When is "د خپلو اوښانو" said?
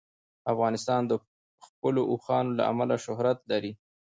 1.07-2.51